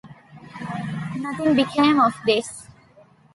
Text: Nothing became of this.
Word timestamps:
Nothing 1.17 1.53
became 1.53 1.99
of 2.01 2.13
this. 2.25 2.65